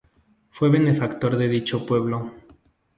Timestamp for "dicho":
1.47-1.85